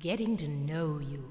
Getting 0.00 0.36
to 0.36 0.46
know 0.46 1.00
you. 1.00 1.24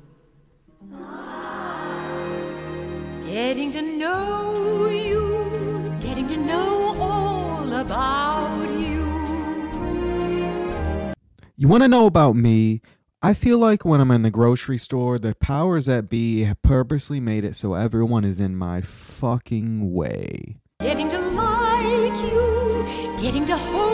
Getting 3.26 3.72
to 3.72 3.82
know 3.82 4.90
you. 4.90 5.96
Getting 6.02 6.28
to 6.28 6.36
know 6.36 6.94
all 7.00 7.74
about 7.74 8.70
you. 8.72 9.08
You 11.56 11.70
want 11.70 11.84
to 11.84 11.88
know 11.88 12.08
about 12.08 12.36
me? 12.36 12.82
I 13.22 13.34
feel 13.34 13.58
like 13.58 13.86
when 13.86 14.02
I'm 14.02 14.12
in 14.12 14.24
the 14.24 14.32
grocery 14.32 14.78
store, 14.78 15.18
the 15.18 15.34
powers 15.36 15.86
that 15.86 16.10
be 16.10 16.42
have 16.42 16.62
purposely 16.62 17.22
made 17.22 17.46
it 17.46 17.56
so 17.56 17.74
everyone 17.74 18.26
is 18.26 18.42
in 18.42 18.58
my 18.58 18.82
fucking 18.82 19.94
way. 19.94 20.58
Getting 20.82 21.08
to 21.08 21.20
like 21.20 22.20
you. 22.20 23.18
Getting 23.22 23.46
to 23.46 23.56
hope 23.56 23.87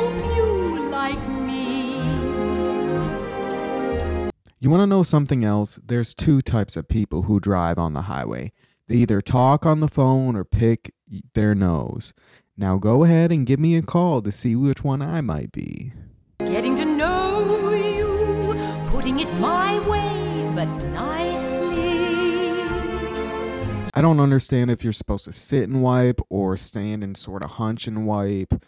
You 4.63 4.69
want 4.69 4.79
to 4.79 4.87
know 4.87 5.03
something 5.03 5.43
else? 5.43 5.77
There's 5.85 6.13
two 6.13 6.39
types 6.41 6.77
of 6.77 6.87
people 6.87 7.23
who 7.23 7.41
drive 7.41 7.77
on 7.77 7.91
the 7.91 8.03
highway. 8.03 8.53
They 8.87 8.95
either 8.95 9.19
talk 9.19 9.65
on 9.65 9.81
the 9.81 9.89
phone 9.89 10.37
or 10.37 10.45
pick 10.45 10.93
their 11.33 11.53
nose. 11.53 12.13
Now 12.55 12.77
go 12.77 13.03
ahead 13.03 13.29
and 13.29 13.45
give 13.45 13.59
me 13.59 13.75
a 13.75 13.81
call 13.81 14.21
to 14.21 14.31
see 14.31 14.55
which 14.55 14.81
one 14.81 15.01
I 15.01 15.19
might 15.19 15.51
be. 15.51 15.91
Getting 16.39 16.77
to 16.77 16.85
know 16.85 17.73
you. 17.73 18.87
Putting 18.87 19.19
it 19.19 19.37
my 19.37 19.79
way, 19.85 20.49
but 20.55 20.67
nicely. 20.91 22.61
I 23.93 24.01
don't 24.01 24.21
understand 24.21 24.71
if 24.71 24.81
you're 24.81 24.93
supposed 24.93 25.25
to 25.25 25.33
sit 25.33 25.63
and 25.63 25.83
wipe 25.83 26.21
or 26.29 26.55
stand 26.55 27.03
and 27.03 27.17
sort 27.17 27.43
of 27.43 27.51
hunch 27.51 27.85
and 27.85 28.07
wipe. 28.07 28.63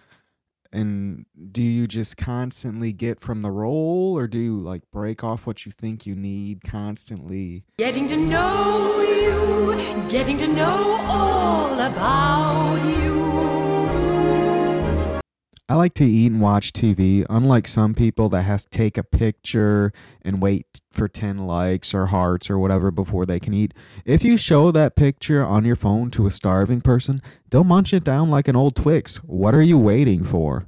And 0.76 1.26
do 1.54 1.62
you 1.62 1.88
just 1.88 2.18
constantly 2.18 2.92
get 2.92 3.22
from 3.22 3.44
the 3.44 3.50
roll 3.50 4.18
or 4.18 4.28
do 4.28 4.38
you 4.38 4.58
like 4.58 4.82
break 4.92 5.24
off 5.24 5.48
what 5.48 5.66
you 5.66 5.72
think 5.72 6.06
you 6.06 6.16
need 6.16 6.66
constantly? 6.66 7.64
Getting 7.78 8.08
to 8.08 8.18
know 8.18 9.00
you, 9.00 10.10
getting 10.10 10.38
to 10.38 10.48
know 10.50 10.98
all 11.00 11.80
about 11.80 12.76
you. 12.86 13.16
I 15.68 15.74
like 15.74 15.96
to 15.96 16.06
eat 16.06 16.32
and 16.32 16.42
watch 16.42 16.74
TV, 16.74 17.26
unlike 17.28 17.68
some 17.68 17.96
people 17.96 18.30
that 18.30 18.44
has 18.44 18.66
to 18.66 18.70
take 18.70 19.00
a 19.00 19.04
picture 19.04 19.92
and 20.22 20.40
wait 20.40 20.82
for 20.92 21.08
10 21.08 21.48
likes 21.48 21.92
or 21.92 22.08
hearts 22.08 22.52
or 22.52 22.60
whatever 22.60 22.92
before 22.92 23.26
they 23.26 23.40
can 23.40 23.54
eat. 23.54 23.74
If 24.06 24.24
you 24.24 24.38
show 24.38 24.72
that 24.72 24.96
picture 24.96 25.44
on 25.44 25.66
your 25.66 25.76
phone 25.76 26.12
to 26.12 26.28
a 26.28 26.32
starving 26.32 26.82
person, 26.82 27.20
they'll 27.50 27.64
munch 27.64 27.94
it 27.94 28.04
down 28.04 28.30
like 28.30 28.48
an 28.48 28.56
old 28.56 28.76
Twix. 28.76 29.18
What 29.24 29.56
are 29.56 29.62
you 29.62 29.80
waiting 29.80 30.24
for? 30.24 30.68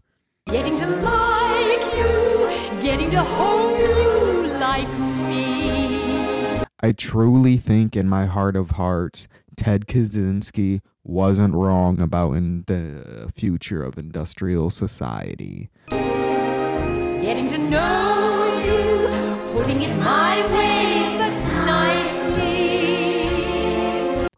Getting 0.50 0.78
to 0.78 0.88
like 0.88 1.94
you, 1.94 2.82
getting 2.82 3.10
to 3.10 3.22
hope 3.22 3.78
you 3.80 4.48
like 4.54 4.88
me. 5.28 6.62
I 6.80 6.94
truly 6.94 7.58
think 7.58 7.98
in 7.98 8.08
my 8.08 8.28
heart 8.28 8.56
of 8.56 8.72
hearts, 8.72 9.28
Ted 9.58 9.88
Kaczynski 9.88 10.80
wasn't 11.04 11.54
wrong 11.54 12.00
about 12.00 12.34
in 12.34 12.64
the 12.68 13.30
future 13.36 13.84
of 13.84 13.98
industrial 13.98 14.70
society. 14.70 15.70
Getting 15.90 17.50
to 17.50 17.58
know 17.58 18.62
you, 18.64 19.54
putting 19.54 19.82
it 19.82 19.98
my 19.98 20.48
way, 20.54 20.57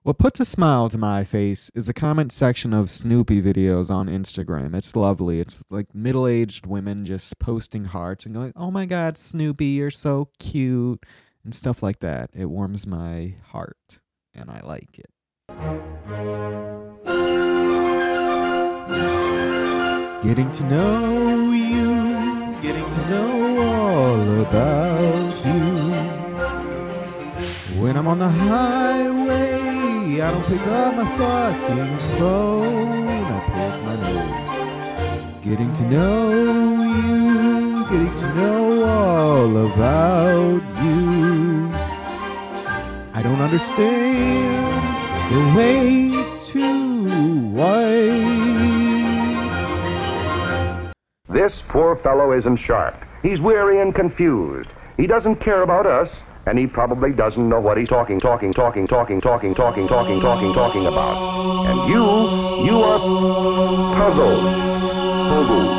What 0.10 0.18
puts 0.18 0.40
a 0.40 0.46
smile 0.46 0.90
to 0.90 0.98
my 0.98 1.24
face 1.24 1.70
is 1.76 1.86
the 1.86 1.94
comment 1.94 2.32
section 2.32 2.74
of 2.74 2.90
Snoopy 2.90 3.44
videos 3.44 3.92
on 3.92 4.08
Instagram. 4.08 4.74
It's 4.76 4.96
lovely. 4.96 5.40
It's 5.40 5.64
like 5.70 5.94
middle 5.94 6.26
aged 6.26 6.66
women 6.66 7.06
just 7.06 7.38
posting 7.38 7.86
hearts 7.86 8.26
and 8.26 8.34
going, 8.34 8.52
Oh 8.56 8.72
my 8.72 8.88
god, 8.88 9.20
Snoopy, 9.20 9.68
you're 9.68 9.92
so 9.92 10.30
cute, 10.40 11.06
and 11.44 11.54
stuff 11.54 11.84
like 11.84 12.00
that. 12.00 12.32
It 12.34 12.46
warms 12.46 12.88
my 12.88 13.36
heart, 13.50 14.00
and 14.34 14.50
I 14.50 14.62
like 14.64 14.98
it. 14.98 15.12
Getting 20.24 20.52
to 20.54 20.64
know 20.64 21.52
you, 21.52 22.60
getting 22.64 22.90
to 22.90 23.10
know 23.12 23.62
all 23.62 24.42
about 24.42 25.46
you. 25.46 25.80
When 27.80 27.96
I'm 27.96 28.08
on 28.08 28.18
the 28.18 28.28
highway, 28.28 29.49
I 30.22 30.32
don't 30.32 30.44
pick 30.48 30.62
up 30.68 30.96
my 30.96 31.06
fucking 31.18 31.98
phone. 32.18 33.08
I 33.08 33.40
pick 33.46 33.84
my 33.86 33.96
nose. 33.96 35.44
Getting 35.46 35.72
to 35.74 35.84
know 35.84 36.30
you, 36.84 37.84
getting 37.86 38.16
to 38.18 38.36
know 38.36 38.84
all 38.84 39.58
about 39.72 40.62
you. 40.84 41.72
I 43.14 43.22
don't 43.24 43.40
understand 43.40 44.76
the 45.32 45.40
way 45.58 46.12
to 46.48 46.66
why. 47.52 47.90
This 51.30 51.54
poor 51.70 51.96
fellow 51.98 52.34
isn't 52.34 52.58
sharp. 52.58 53.06
He's 53.24 53.40
weary 53.40 53.80
and 53.82 53.96
confused. 53.96 54.70
He 54.98 55.08
doesn't 55.08 55.38
care 55.38 55.62
about 55.62 55.86
us, 55.86 56.10
and 56.50 56.58
he 56.58 56.66
probably 56.66 57.12
doesn't 57.14 57.48
know 57.48 57.62
what 57.62 57.78
he's 57.78 57.88
talking, 57.88 58.20
talking, 58.20 58.52
talking, 58.52 58.88
talking, 58.88 59.22
talking, 59.22 59.54
talking, 59.54 59.88
talking, 59.88 60.20
talking, 60.20 60.52
talking 60.52 60.88
about. 60.88 61.68
And 61.68 61.88
you, 61.88 62.04
you 62.66 62.82
are 62.82 62.98
puzzled. 63.96 64.42
Puzzled. 65.30 65.70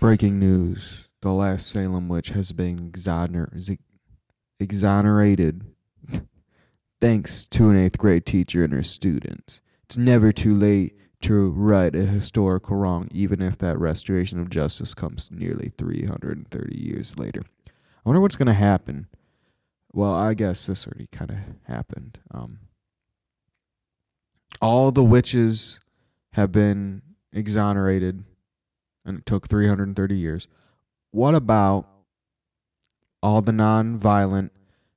Breaking 0.00 0.40
news. 0.40 1.04
The 1.22 1.30
last 1.30 1.70
Salem 1.70 2.08
witch 2.08 2.30
has 2.30 2.50
been 2.50 2.90
exoner- 2.90 3.78
exonerated 4.58 5.64
thanks 7.00 7.46
to 7.46 7.70
an 7.70 7.76
eighth 7.76 7.98
grade 7.98 8.26
teacher 8.26 8.64
and 8.64 8.72
her 8.72 8.82
students. 8.82 9.60
It's 9.84 9.96
never 9.96 10.32
too 10.32 10.56
late 10.56 10.96
to 11.22 11.50
right 11.50 11.94
a 11.94 12.04
historical 12.04 12.76
wrong, 12.76 13.08
even 13.10 13.42
if 13.42 13.58
that 13.58 13.78
restoration 13.78 14.38
of 14.38 14.50
justice 14.50 14.94
comes 14.94 15.30
nearly 15.32 15.72
330 15.76 16.76
years 16.76 17.18
later. 17.18 17.42
I 17.66 17.70
wonder 18.04 18.20
what's 18.20 18.36
going 18.36 18.46
to 18.46 18.54
happen. 18.54 19.06
Well, 19.92 20.12
I 20.12 20.34
guess 20.34 20.66
this 20.66 20.86
already 20.86 21.08
kind 21.10 21.30
of 21.30 21.38
happened. 21.64 22.18
Um, 22.30 22.60
all 24.60 24.92
the 24.92 25.02
witches 25.02 25.80
have 26.32 26.52
been 26.52 27.02
exonerated, 27.32 28.24
and 29.04 29.18
it 29.18 29.26
took 29.26 29.48
330 29.48 30.16
years. 30.16 30.46
What 31.10 31.34
about 31.34 31.88
all 33.22 33.42
the 33.42 33.52
non-violent 33.52 34.52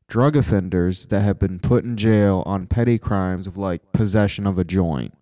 drug 0.07 0.35
offenders 0.35 1.07
that 1.07 1.21
have 1.21 1.39
been 1.39 1.57
put 1.57 1.83
in 1.83 1.97
jail 1.97 2.43
on 2.45 2.67
petty 2.67 2.99
crimes 2.99 3.47
of 3.47 3.57
like 3.57 3.91
possession 3.93 4.45
of 4.45 4.59
a 4.59 4.63
joint 4.63 5.13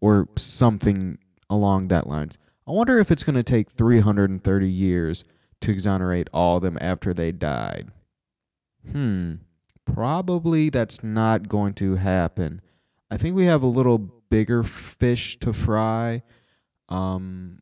or 0.00 0.28
something 0.36 1.18
along 1.48 1.88
that 1.88 2.06
lines. 2.06 2.38
I 2.66 2.70
wonder 2.70 2.98
if 2.98 3.10
it's 3.10 3.24
going 3.24 3.36
to 3.36 3.42
take 3.42 3.70
330 3.70 4.68
years 4.68 5.24
to 5.60 5.70
exonerate 5.70 6.28
all 6.32 6.56
of 6.56 6.62
them 6.62 6.78
after 6.80 7.12
they 7.12 7.32
died. 7.32 7.90
Hmm. 8.90 9.34
Probably 9.84 10.70
that's 10.70 11.02
not 11.02 11.48
going 11.48 11.74
to 11.74 11.96
happen. 11.96 12.62
I 13.10 13.16
think 13.16 13.36
we 13.36 13.46
have 13.46 13.62
a 13.62 13.66
little 13.66 13.98
bigger 13.98 14.62
fish 14.62 15.38
to 15.40 15.52
fry. 15.52 16.22
Um 16.88 17.60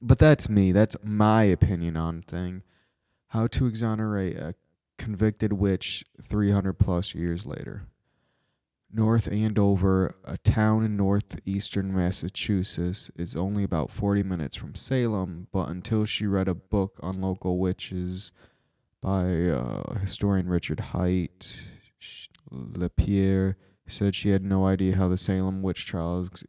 but 0.00 0.18
that's 0.18 0.48
me. 0.48 0.72
That's 0.72 0.96
my 1.02 1.44
opinion 1.44 1.96
on 1.96 2.22
thing. 2.22 2.62
How 3.28 3.46
to 3.48 3.66
exonerate 3.66 4.36
a 4.36 4.54
convicted 4.98 5.52
witch 5.52 6.04
300 6.22 6.74
plus 6.74 7.14
years 7.14 7.46
later. 7.46 7.86
North 8.96 9.30
Andover, 9.30 10.14
a 10.24 10.38
town 10.38 10.82
in 10.82 10.96
northeastern 10.96 11.94
Massachusetts, 11.94 13.10
is 13.14 13.36
only 13.36 13.62
about 13.62 13.90
40 13.90 14.22
minutes 14.22 14.56
from 14.56 14.74
Salem, 14.74 15.48
but 15.52 15.68
until 15.68 16.06
she 16.06 16.26
read 16.26 16.48
a 16.48 16.54
book 16.54 16.98
on 17.00 17.20
local 17.20 17.58
witches 17.58 18.32
by 19.02 19.50
uh, 19.50 19.98
historian 19.98 20.48
Richard 20.48 20.82
sh- 21.98 22.28
Lapierre 22.50 23.58
said 23.86 24.14
she 24.14 24.30
had 24.30 24.42
no 24.42 24.66
idea 24.66 24.96
how 24.96 25.08
the 25.08 25.18
Salem 25.18 25.60
witch 25.60 25.84
trials 25.84 26.42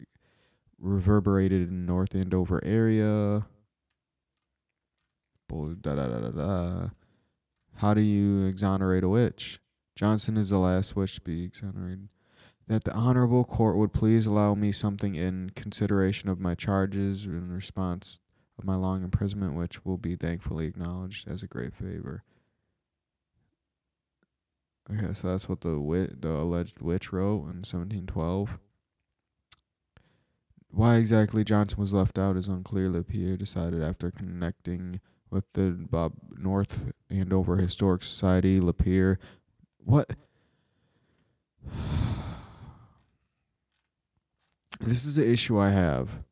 reverberated 0.80 1.68
in 1.68 1.86
North 1.86 2.16
Andover 2.16 2.64
area. 2.64 3.46
Da, 5.50 5.96
da, 5.96 5.96
da, 5.96 6.20
da, 6.20 6.30
da. 6.30 6.90
How 7.76 7.94
do 7.94 8.02
you 8.02 8.46
exonerate 8.46 9.04
a 9.04 9.10
witch? 9.10 9.60
Johnson 9.98 10.38
is 10.38 10.50
the 10.50 10.60
last 10.60 10.96
witch 10.96 11.16
to 11.16 11.22
be 11.22 11.44
exonerated. 11.44 12.08
That 12.68 12.84
the 12.84 12.94
honorable 12.94 13.46
court 13.46 13.78
would 13.78 13.94
please 13.94 14.26
allow 14.26 14.54
me 14.54 14.74
something 14.74 15.16
in 15.16 15.52
consideration 15.56 16.28
of 16.28 16.40
my 16.40 16.54
charges 16.54 17.26
in 17.26 17.50
response 17.50 18.20
of 18.60 18.66
my 18.66 18.76
long 18.76 19.04
imprisonment, 19.04 19.54
which 19.54 19.86
will 19.86 19.98
be 19.98 20.16
thankfully 20.16 20.66
acknowledged 20.66 21.30
as 21.30 21.42
a 21.42 21.48
great 21.48 21.74
favor. 21.74 22.24
Okay, 24.92 25.14
so 25.14 25.30
that's 25.30 25.48
what 25.48 25.62
the 25.62 25.80
wit, 25.80 26.22
the 26.22 26.32
alleged 26.32 26.80
witch 26.80 27.12
wrote 27.14 27.42
in 27.42 27.64
1712. 27.64 28.58
why 30.70 30.96
exactly 30.96 31.44
Johnson 31.44 31.80
was 31.80 31.94
left 31.94 32.20
out 32.20 32.38
is 32.38 32.48
unclear. 32.48 32.90
Lapierre 32.90 33.38
decided 33.38 33.82
after 33.82 34.12
connecting 34.12 35.00
with 35.30 35.46
the 35.54 35.72
Bob 35.90 36.14
North 36.38 36.92
Andover 37.10 37.58
Historic 37.58 38.04
Society, 38.04 38.60
Lapierre. 38.60 39.20
What? 39.78 40.12
This 44.80 45.06
is 45.06 45.16
the 45.16 45.28
issue 45.28 45.60
I 45.60 45.70
have. 45.72 46.24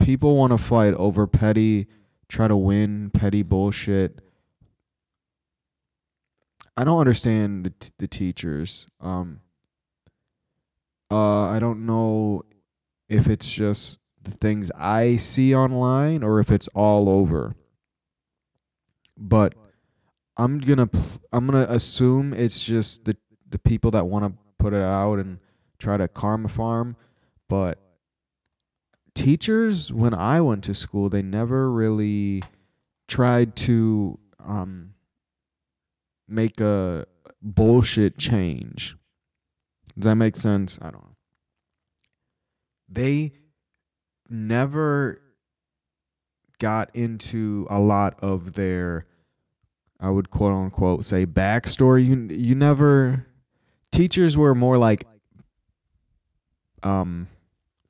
People 0.00 0.36
want 0.36 0.52
to 0.52 0.58
fight 0.58 0.94
over 0.94 1.26
petty, 1.26 1.86
try 2.28 2.48
to 2.48 2.56
win 2.56 3.10
petty 3.10 3.42
bullshit. 3.42 4.20
I 6.76 6.84
don't 6.84 7.00
understand 7.00 7.66
the 7.66 7.70
t- 7.70 7.90
the 7.98 8.08
teachers. 8.08 8.86
Um. 9.00 9.40
Uh, 11.10 11.42
I 11.48 11.58
don't 11.58 11.84
know 11.84 12.44
if 13.08 13.26
it's 13.26 13.50
just 13.50 13.98
the 14.22 14.30
things 14.30 14.70
I 14.78 15.16
see 15.16 15.54
online 15.54 16.22
or 16.22 16.38
if 16.38 16.50
it's 16.50 16.68
all 16.68 17.08
over. 17.08 17.56
But 19.18 19.54
I'm 20.36 20.58
gonna 20.58 20.86
pl- 20.86 21.20
I'm 21.32 21.46
gonna 21.46 21.66
assume 21.68 22.32
it's 22.32 22.64
just 22.64 23.04
the 23.04 23.16
the 23.48 23.58
people 23.58 23.90
that 23.90 24.06
want 24.06 24.24
to 24.24 24.38
put 24.58 24.72
it 24.72 24.82
out 24.82 25.18
and 25.18 25.38
try 25.78 25.96
to 25.96 26.08
karma 26.08 26.48
farm. 26.48 26.96
But 27.50 27.80
teachers, 29.12 29.92
when 29.92 30.14
I 30.14 30.40
went 30.40 30.62
to 30.64 30.74
school, 30.74 31.08
they 31.08 31.20
never 31.20 31.68
really 31.68 32.44
tried 33.08 33.56
to 33.56 34.20
um 34.38 34.94
make 36.28 36.60
a 36.60 37.06
bullshit 37.42 38.18
change. 38.18 38.96
Does 39.96 40.04
that 40.04 40.14
make 40.14 40.36
sense? 40.36 40.78
I 40.80 40.92
don't 40.92 41.02
know. 41.02 41.16
They 42.88 43.32
never 44.28 45.20
got 46.60 46.94
into 46.94 47.66
a 47.68 47.80
lot 47.80 48.16
of 48.22 48.52
their 48.52 49.06
I 49.98 50.10
would 50.10 50.30
quote 50.30 50.52
unquote 50.52 51.04
say 51.04 51.26
backstory. 51.26 52.06
You 52.06 52.28
you 52.30 52.54
never 52.54 53.26
teachers 53.90 54.36
were 54.36 54.54
more 54.54 54.78
like 54.78 55.04
um 56.84 57.26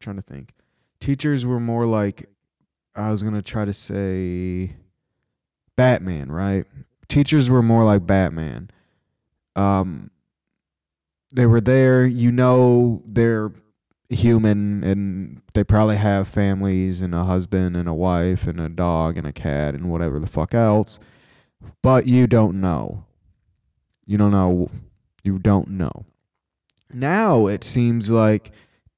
trying 0.00 0.16
to 0.16 0.22
think. 0.22 0.54
Teachers 1.00 1.46
were 1.46 1.60
more 1.60 1.86
like 1.86 2.28
I 2.94 3.10
was 3.10 3.22
gonna 3.22 3.42
try 3.42 3.64
to 3.64 3.72
say 3.72 4.76
Batman, 5.76 6.30
right? 6.32 6.66
Teachers 7.08 7.48
were 7.48 7.62
more 7.62 7.84
like 7.84 8.06
Batman. 8.06 8.70
Um 9.56 10.10
they 11.32 11.46
were 11.46 11.60
there, 11.60 12.04
you 12.06 12.32
know 12.32 13.02
they're 13.06 13.52
human 14.10 14.82
and 14.82 15.40
they 15.54 15.62
probably 15.62 15.96
have 15.96 16.26
families 16.26 17.00
and 17.00 17.14
a 17.14 17.22
husband 17.22 17.76
and 17.76 17.88
a 17.88 17.94
wife 17.94 18.48
and 18.48 18.60
a 18.60 18.68
dog 18.68 19.16
and 19.16 19.26
a 19.26 19.32
cat 19.32 19.72
and 19.72 19.88
whatever 19.88 20.18
the 20.18 20.26
fuck 20.26 20.52
else 20.52 20.98
but 21.80 22.08
you 22.08 22.26
don't 22.26 22.60
know 22.60 23.04
you 24.06 24.18
don't 24.18 24.32
know 24.32 24.68
you 25.22 25.38
don't 25.38 25.68
know 25.68 26.04
now 26.92 27.46
it 27.46 27.62
seems 27.62 28.10
like 28.10 28.50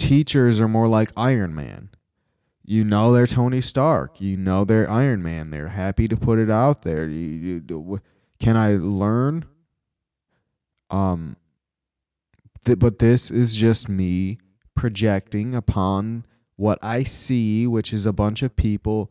teachers 0.02 0.60
are 0.60 0.68
more 0.68 0.88
like 0.88 1.12
iron 1.16 1.54
man. 1.54 1.90
You 2.64 2.84
know 2.84 3.12
they're 3.12 3.26
tony 3.26 3.60
stark. 3.60 4.20
You 4.20 4.36
know 4.36 4.64
they're 4.64 4.90
iron 4.90 5.22
man. 5.22 5.50
They're 5.50 5.68
happy 5.68 6.08
to 6.08 6.16
put 6.16 6.38
it 6.38 6.50
out 6.50 6.82
there. 6.82 7.06
You, 7.06 7.62
you, 7.68 8.00
can 8.38 8.56
i 8.56 8.76
learn? 8.76 9.44
Um 10.90 11.36
th- 12.64 12.78
but 12.78 12.98
this 12.98 13.30
is 13.30 13.54
just 13.56 13.88
me 13.88 14.38
projecting 14.74 15.54
upon 15.54 16.24
what 16.56 16.78
I 16.82 17.02
see, 17.02 17.66
which 17.66 17.92
is 17.92 18.06
a 18.06 18.12
bunch 18.12 18.42
of 18.42 18.56
people, 18.56 19.10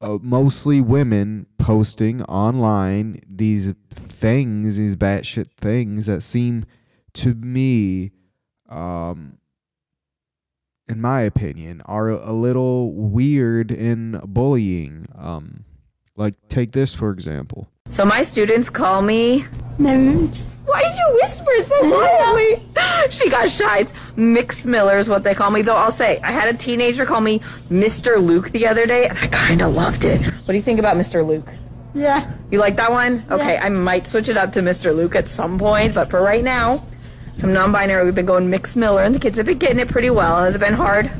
uh, 0.00 0.18
mostly 0.20 0.80
women, 0.80 1.46
posting 1.58 2.22
online 2.24 3.20
these 3.28 3.72
things, 3.90 4.76
these 4.76 4.96
batshit 4.96 5.50
things 5.56 6.06
that 6.06 6.22
seem 6.22 6.66
to 7.14 7.34
me, 7.34 8.12
um, 8.68 9.38
in 10.88 11.00
my 11.00 11.20
opinion, 11.22 11.82
are 11.86 12.08
a 12.10 12.32
little 12.32 12.92
weird 12.92 13.70
in 13.70 14.20
bullying. 14.24 15.06
Um, 15.16 15.64
like, 16.16 16.34
take 16.48 16.72
this 16.72 16.94
for 16.94 17.10
example. 17.10 17.68
So 17.90 18.04
my 18.04 18.22
students 18.22 18.70
call 18.70 19.02
me. 19.02 19.44
Why 19.78 20.82
did 20.82 20.96
you 20.96 21.18
whisper 21.22 21.50
it 21.52 21.66
so 21.68 21.80
quietly? 21.80 22.68
she 23.10 23.30
got 23.30 23.48
shy. 23.50 23.78
It's 23.78 23.94
Mix 24.16 24.64
Miller 24.66 24.98
is 24.98 25.08
what 25.08 25.22
they 25.22 25.34
call 25.34 25.50
me. 25.50 25.62
Though 25.62 25.76
I'll 25.76 25.92
say, 25.92 26.18
I 26.22 26.32
had 26.32 26.52
a 26.52 26.58
teenager 26.58 27.06
call 27.06 27.20
me 27.20 27.40
Mr. 27.70 28.20
Luke 28.24 28.50
the 28.50 28.66
other 28.66 28.86
day, 28.86 29.06
and 29.06 29.16
I 29.18 29.28
kind 29.28 29.62
of 29.62 29.74
loved 29.74 30.04
it. 30.04 30.20
What 30.24 30.46
do 30.48 30.54
you 30.54 30.62
think 30.62 30.80
about 30.80 30.96
Mr. 30.96 31.24
Luke? 31.24 31.48
Yeah. 31.94 32.32
You 32.50 32.58
like 32.58 32.76
that 32.76 32.90
one? 32.90 33.24
Okay, 33.30 33.54
Yeah. 33.54 33.64
I 33.64 33.68
might 33.68 34.06
switch 34.06 34.28
it 34.28 34.36
up 34.36 34.52
to 34.54 34.60
Mr. 34.60 34.94
Luke 34.94 35.14
at 35.14 35.28
some 35.28 35.58
point, 35.58 35.94
but 35.94 36.10
for 36.10 36.20
right 36.20 36.42
now, 36.42 36.84
some 37.36 37.52
non-binary. 37.52 38.04
We've 38.04 38.14
been 38.14 38.26
going 38.26 38.48
mixed 38.50 38.76
Miller, 38.76 39.02
and 39.02 39.14
the 39.14 39.18
kids 39.18 39.36
have 39.36 39.46
been 39.46 39.58
getting 39.58 39.78
it 39.78 39.88
pretty 39.88 40.10
well. 40.10 40.42
Has 40.42 40.54
it 40.54 40.58
been 40.58 40.74
hard? 40.74 41.10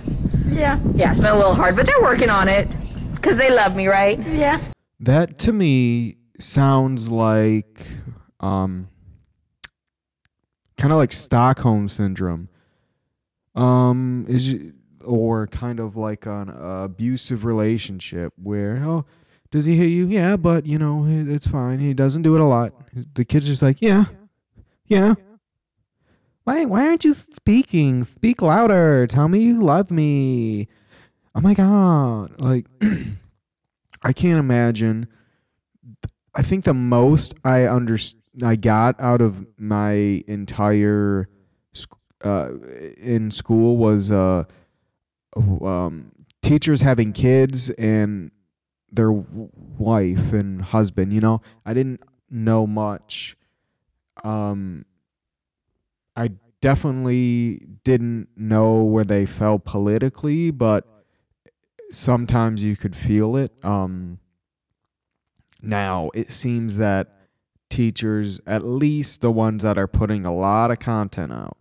Yeah. 0.49 0.81
Yeah, 0.95 1.11
it's 1.11 1.21
been 1.21 1.31
a 1.31 1.37
little 1.37 1.55
hard, 1.55 1.77
but 1.77 1.87
they're 1.87 2.01
working 2.03 2.31
on 2.31 2.49
it 2.49 2.69
because 3.15 3.37
they 3.37 3.51
love 3.51 3.75
me, 3.77 3.87
right? 3.89 4.19
Yeah. 4.27 4.61
That 5.01 5.39
to 5.41 5.53
me 5.53 6.17
sounds 6.39 7.09
like 7.11 7.87
um 8.41 8.89
kind 10.79 10.93
of 10.93 10.99
like 10.99 11.13
Stockholm 11.13 11.89
syndrome. 11.89 12.49
Um 13.55 14.27
is 14.29 14.53
y- 14.55 14.71
or 15.05 15.47
kind 15.47 15.81
of 15.81 15.97
like 15.97 16.27
an 16.27 16.49
abusive 16.51 17.45
relationship 17.45 18.33
where 18.43 18.83
oh 18.85 19.05
does 19.51 19.65
he 19.65 19.77
hit 19.77 19.87
you? 19.87 20.07
Yeah, 20.09 20.37
but 20.37 20.67
you 20.67 20.79
know, 20.79 21.05
it's 21.07 21.47
fine. 21.47 21.79
He 21.79 21.95
doesn't 21.95 22.23
do 22.23 22.35
it 22.35 22.41
a 22.41 22.45
lot. 22.45 22.73
The 23.15 23.25
kid's 23.25 23.47
just 23.47 23.63
like, 23.63 23.81
"Yeah. 23.81 24.07
Yeah. 24.87 25.15
Why 26.47 26.65
why 26.65 26.87
aren't 26.87 27.05
you 27.05 27.13
speaking? 27.13 28.05
Speak 28.05 28.41
louder. 28.41 29.09
Tell 29.09 29.27
me 29.27 29.41
you 29.41 29.61
love 29.61 29.91
me." 29.91 30.69
Oh 31.35 31.41
my 31.41 31.55
god. 31.55 32.41
Like 32.41 32.67
I 34.05 34.13
can't 34.13 34.39
imagine. 34.39 35.09
I 36.37 36.43
think 36.43 36.65
the 36.65 36.73
most 36.73 37.35
I 37.45 37.67
under 37.67 37.99
I 38.45 38.55
got 38.55 38.95
out 39.01 39.21
of 39.21 39.45
my 39.59 40.23
entire 40.29 41.29
uh, 42.25 42.51
in 42.97 43.33
school 43.33 43.77
was 43.77 44.13
uh, 44.13 44.45
um, 45.37 46.13
teachers 46.43 46.81
having 46.81 47.13
kids 47.13 47.71
and 47.71 48.31
their 48.93 49.11
wife 49.11 50.33
and 50.33 50.63
husband. 50.63 51.13
You 51.13 51.21
know, 51.21 51.43
I 51.65 51.75
didn't 51.75 52.03
know 52.31 52.69
much. 52.69 53.37
Um, 54.23 54.85
I 56.17 56.31
definitely 56.61 57.67
didn't 57.85 58.29
know 58.37 58.83
where 58.83 59.05
they 59.05 59.27
fell 59.27 59.59
politically, 59.59 60.51
but 60.51 60.87
sometimes 61.91 62.63
you 62.65 62.77
could 62.77 62.97
feel 62.97 63.37
it. 63.37 63.53
Um, 63.63 64.19
now 65.63 66.11
it 66.15 66.33
seems 66.33 66.77
that 66.79 67.13
teachers, 67.69 68.41
at 68.47 68.65
least 68.65 69.21
the 69.21 69.31
ones 69.31 69.63
that 69.63 69.79
are 69.79 69.87
putting 69.87 70.25
a 70.25 70.35
lot 70.35 70.71
of 70.71 70.79
content 70.79 71.33
out, 71.33 71.57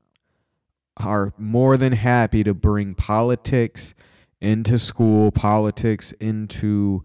are 0.97 1.33
more 1.37 1.75
than 1.75 1.91
happy 1.93 2.43
to 2.43 2.53
bring 2.53 2.95
politics 2.95 3.93
into 4.39 4.79
school, 4.79 5.31
politics 5.31 6.11
into 6.13 7.03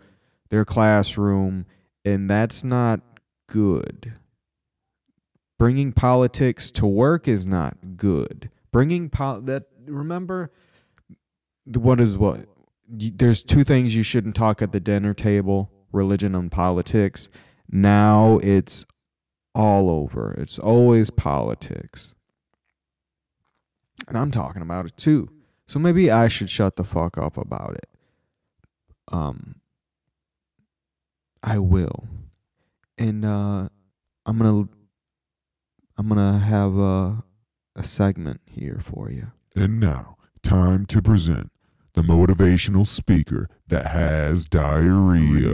their 0.51 0.65
classroom, 0.65 1.65
and 2.05 2.29
that's 2.29 2.63
not 2.63 3.01
good. 3.47 4.15
Bringing 5.61 5.93
politics 5.93 6.71
to 6.71 6.87
work 6.87 7.29
is 7.29 7.47
not 7.47 7.99
good. 7.99 8.49
Bringing 8.73 9.11
pol- 9.11 9.43
that 9.43 9.65
remember 9.85 10.51
what 11.67 12.01
is 12.01 12.17
what? 12.17 12.47
There's 12.89 13.43
two 13.43 13.63
things 13.63 13.95
you 13.95 14.03
shouldn't 14.03 14.35
talk 14.35 14.63
at 14.63 14.73
the 14.73 14.81
dinner 14.81 15.13
table 15.13 15.71
religion 15.93 16.35
and 16.35 16.51
politics. 16.51 17.29
Now 17.71 18.41
it's 18.43 18.87
all 19.55 19.91
over. 19.91 20.33
It's 20.33 20.59
always 20.59 21.11
politics. 21.11 22.15
And 24.09 24.17
i'm 24.17 24.31
talking 24.31 24.63
about 24.63 24.87
it 24.87 24.97
too. 24.97 25.29
So 25.67 25.79
maybe 25.79 26.11
i 26.11 26.29
should 26.29 26.49
shut 26.49 26.77
the 26.77 26.85
fuck 26.85 27.19
up 27.19 27.37
about 27.37 27.75
it. 27.75 27.89
Um 29.13 29.57
i 31.43 31.59
will. 31.59 32.09
And 32.97 33.27
uh 33.27 33.69
i'm 34.25 34.39
gonna 34.39 34.67
i'm 36.01 36.09
gonna 36.09 36.39
have 36.39 36.77
a 36.79 37.23
a 37.77 37.85
segment 37.85 38.41
here 38.47 38.81
for 38.83 39.11
you 39.11 39.33
And 39.55 39.79
now, 39.79 40.17
time 40.43 40.87
to 40.87 41.03
present 41.03 41.53
the 41.93 42.01
motivational 42.01 42.87
speaker 42.87 43.49
that 43.69 43.87
has 43.89 44.47
diarrhea. 44.47 45.53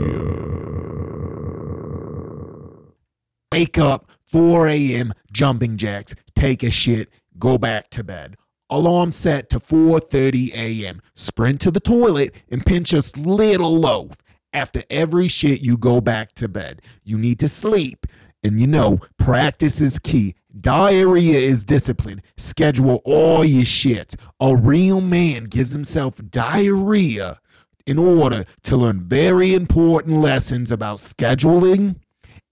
Wake 3.51 3.77
up, 3.77 4.09
4 4.25 4.67
a.m., 4.67 5.13
jumping 5.33 5.75
jacks, 5.77 6.15
take 6.33 6.63
a 6.63 6.71
shit, 6.71 7.09
go 7.37 7.57
back 7.57 7.89
to 7.89 8.03
bed. 8.03 8.37
Alarm 8.69 9.11
set 9.11 9.49
to 9.49 9.59
4:30 9.59 10.53
a.m. 10.53 11.01
Sprint 11.13 11.59
to 11.61 11.71
the 11.71 11.79
toilet 11.81 12.33
and 12.49 12.65
pinch 12.65 12.93
a 12.93 13.01
little 13.17 13.77
loaf. 13.77 14.23
After 14.53 14.83
every 14.89 15.27
shit, 15.27 15.59
you 15.61 15.77
go 15.77 15.99
back 16.01 16.33
to 16.35 16.47
bed. 16.47 16.81
You 17.03 17.17
need 17.17 17.39
to 17.39 17.47
sleep. 17.49 18.07
And 18.43 18.59
you 18.59 18.67
know, 18.67 18.99
practice 19.17 19.81
is 19.81 19.99
key. 19.99 20.35
Diarrhea 20.59 21.39
is 21.39 21.63
discipline. 21.63 22.21
Schedule 22.37 23.01
all 23.03 23.43
your 23.43 23.65
shit. 23.65 24.15
A 24.39 24.55
real 24.55 25.01
man 25.01 25.45
gives 25.45 25.71
himself 25.71 26.21
diarrhea 26.29 27.39
in 27.85 27.97
order 27.97 28.45
to 28.63 28.77
learn 28.77 29.01
very 29.07 29.53
important 29.53 30.17
lessons 30.17 30.71
about 30.71 30.97
scheduling 30.97 31.95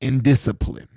and 0.02 0.24
discipline. 0.24 0.88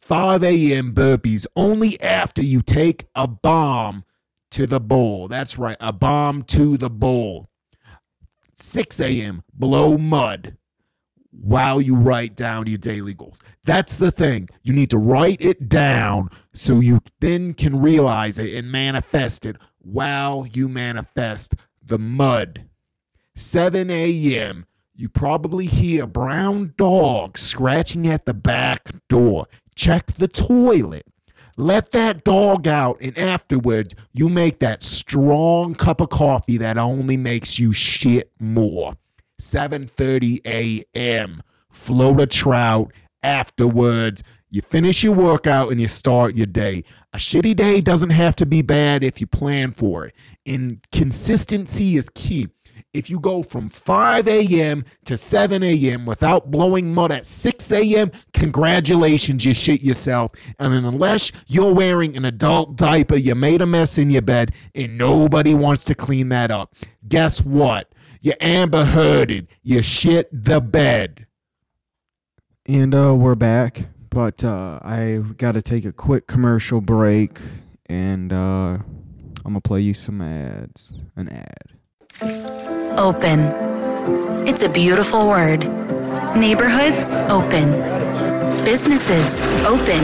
5 0.00 0.44
a.m. 0.44 0.92
burpees 0.92 1.46
only 1.56 2.00
after 2.00 2.42
you 2.42 2.60
take 2.60 3.06
a 3.14 3.26
bomb 3.26 4.04
to 4.50 4.66
the 4.66 4.80
bowl. 4.80 5.28
That's 5.28 5.58
right, 5.58 5.76
a 5.80 5.92
bomb 5.92 6.42
to 6.44 6.76
the 6.76 6.90
bowl. 6.90 7.48
6 8.56 9.00
a.m. 9.00 9.42
blow 9.52 9.98
mud 9.98 10.56
while 11.40 11.80
you 11.80 11.94
write 11.96 12.36
down 12.36 12.66
your 12.66 12.78
daily 12.78 13.14
goals. 13.14 13.40
That's 13.64 13.96
the 13.96 14.10
thing. 14.10 14.48
You 14.62 14.72
need 14.72 14.90
to 14.90 14.98
write 14.98 15.40
it 15.40 15.68
down 15.68 16.30
so 16.52 16.80
you 16.80 17.00
then 17.20 17.54
can 17.54 17.80
realize 17.80 18.38
it 18.38 18.54
and 18.54 18.70
manifest 18.70 19.44
it 19.44 19.56
while 19.78 20.46
you 20.46 20.68
manifest 20.68 21.54
the 21.82 21.98
mud. 21.98 22.66
7 23.34 23.90
a.m. 23.90 24.66
You 24.94 25.08
probably 25.08 25.66
hear 25.66 26.04
a 26.04 26.06
brown 26.06 26.74
dog 26.76 27.36
scratching 27.36 28.06
at 28.06 28.26
the 28.26 28.34
back 28.34 28.90
door. 29.08 29.46
Check 29.74 30.12
the 30.12 30.28
toilet. 30.28 31.06
Let 31.56 31.92
that 31.92 32.24
dog 32.24 32.66
out, 32.66 32.98
and 33.00 33.16
afterwards, 33.16 33.94
you 34.12 34.28
make 34.28 34.58
that 34.60 34.82
strong 34.82 35.74
cup 35.74 36.00
of 36.00 36.10
coffee 36.10 36.56
that 36.58 36.78
only 36.78 37.16
makes 37.16 37.58
you 37.58 37.72
shit 37.72 38.32
more. 38.40 38.94
7:30 39.44 40.40
a.m. 40.46 41.42
Float 41.70 42.20
a 42.20 42.26
trout. 42.26 42.92
Afterwards, 43.22 44.22
you 44.50 44.62
finish 44.62 45.02
your 45.02 45.14
workout 45.14 45.72
and 45.72 45.80
you 45.80 45.88
start 45.88 46.36
your 46.36 46.46
day. 46.46 46.84
A 47.12 47.18
shitty 47.18 47.56
day 47.56 47.80
doesn't 47.80 48.10
have 48.10 48.36
to 48.36 48.46
be 48.46 48.62
bad 48.62 49.02
if 49.02 49.20
you 49.20 49.26
plan 49.26 49.72
for 49.72 50.06
it. 50.06 50.14
And 50.46 50.78
consistency 50.92 51.96
is 51.96 52.08
key. 52.10 52.48
If 52.92 53.10
you 53.10 53.18
go 53.18 53.42
from 53.42 53.68
5 53.68 54.28
a.m. 54.28 54.84
to 55.06 55.18
7 55.18 55.64
a.m. 55.64 56.06
without 56.06 56.52
blowing 56.52 56.94
mud 56.94 57.10
at 57.10 57.26
6 57.26 57.72
a.m., 57.72 58.12
congratulations, 58.32 59.44
you 59.44 59.52
shit 59.52 59.82
yourself. 59.82 60.30
And 60.60 60.72
unless 60.72 61.32
you're 61.48 61.74
wearing 61.74 62.16
an 62.16 62.24
adult 62.24 62.76
diaper, 62.76 63.16
you 63.16 63.34
made 63.34 63.62
a 63.62 63.66
mess 63.66 63.98
in 63.98 64.10
your 64.10 64.22
bed 64.22 64.52
and 64.76 64.96
nobody 64.96 65.54
wants 65.54 65.82
to 65.84 65.96
clean 65.96 66.28
that 66.28 66.52
up. 66.52 66.76
Guess 67.08 67.42
what? 67.42 67.92
You 68.24 68.32
amber 68.40 68.86
herded. 68.86 69.48
You 69.62 69.82
shit 69.82 70.30
the 70.32 70.58
bed. 70.58 71.26
And 72.64 72.94
uh, 72.94 73.14
we're 73.14 73.34
back, 73.34 73.88
but 74.08 74.42
uh, 74.42 74.80
I 74.82 75.22
got 75.36 75.52
to 75.52 75.60
take 75.60 75.84
a 75.84 75.92
quick 75.92 76.26
commercial 76.26 76.80
break, 76.80 77.38
and 77.84 78.32
uh, 78.32 78.78
I'm 78.78 79.34
gonna 79.44 79.60
play 79.60 79.82
you 79.82 79.92
some 79.92 80.22
ads. 80.22 80.94
An 81.16 81.28
ad. 81.28 82.96
Open. 82.98 83.40
It's 84.48 84.62
a 84.62 84.70
beautiful 84.70 85.28
word. 85.28 85.68
Neighborhoods, 86.34 87.14
open. 87.28 87.72
Businesses, 88.64 89.44
open. 89.66 90.00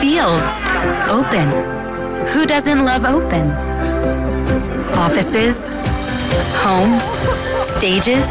Fields, 0.00 0.66
open. 1.10 1.48
Who 2.28 2.46
doesn't 2.46 2.82
love 2.82 3.04
open? 3.04 3.50
Offices, 4.96 5.74
homes, 6.64 7.47
stages, 7.68 8.24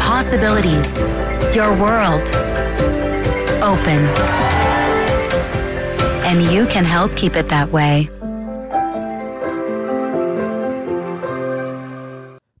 possibilities. 0.00 1.02
Your 1.54 1.74
world, 1.76 2.22
open. 3.62 4.04
And 6.26 6.42
you 6.52 6.66
can 6.66 6.84
help 6.84 7.14
keep 7.16 7.36
it 7.36 7.48
that 7.48 7.70
way. 7.70 8.10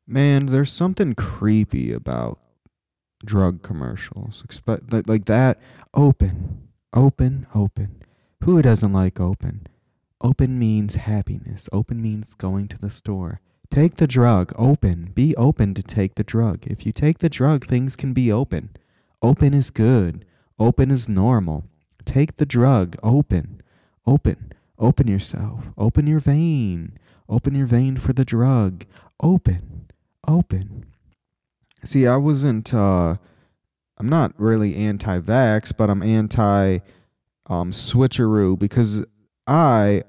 Man, 0.06 0.46
there's 0.46 0.72
something 0.72 1.14
creepy 1.14 1.92
about 1.92 2.38
drug 3.24 3.62
commercials. 3.62 4.42
Expect 4.44 4.92
like, 4.92 5.08
like 5.08 5.24
that. 5.26 5.60
Open, 5.92 6.68
open, 6.94 7.46
open. 7.54 8.02
Who 8.44 8.62
doesn't 8.62 8.92
like 8.92 9.18
open? 9.20 9.66
Open 10.20 10.58
means 10.58 10.94
happiness. 10.94 11.68
Open 11.72 12.00
means 12.00 12.34
going 12.34 12.68
to 12.68 12.78
the 12.78 12.90
store. 12.90 13.40
Take 13.70 13.96
the 13.96 14.06
drug. 14.06 14.52
Open. 14.56 15.10
Be 15.14 15.34
open 15.36 15.74
to 15.74 15.82
take 15.82 16.14
the 16.14 16.24
drug. 16.24 16.66
If 16.66 16.86
you 16.86 16.92
take 16.92 17.18
the 17.18 17.28
drug, 17.28 17.66
things 17.66 17.96
can 17.96 18.12
be 18.12 18.32
open. 18.32 18.70
Open 19.22 19.54
is 19.54 19.70
good. 19.70 20.24
Open 20.58 20.90
is 20.90 21.08
normal. 21.08 21.64
Take 22.04 22.36
the 22.36 22.46
drug. 22.46 22.96
Open. 23.02 23.60
Open. 24.06 24.52
Open 24.78 25.08
yourself. 25.08 25.64
Open 25.76 26.06
your 26.06 26.20
vein. 26.20 26.96
Open 27.28 27.54
your 27.54 27.66
vein 27.66 27.96
for 27.96 28.12
the 28.12 28.24
drug. 28.24 28.84
Open. 29.20 29.90
Open. 30.26 30.86
See, 31.84 32.06
I 32.06 32.16
wasn't 32.16 32.72
uh 32.72 33.16
I'm 33.98 34.08
not 34.08 34.32
really 34.36 34.76
anti-vax, 34.76 35.72
but 35.76 35.88
I'm 35.90 36.02
anti 36.02 36.78
um 37.46 37.72
switcheroo 37.72 38.58
because 38.58 39.04
I 39.46 40.04